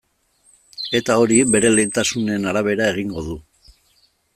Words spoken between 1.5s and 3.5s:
bere lehentasunen arabera egingo du.